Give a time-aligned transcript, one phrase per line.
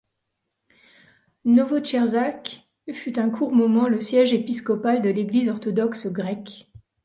[1.45, 6.71] Novotcherkassk fut un court moment le siège épiscopal de l’Église orthodoxe grecque.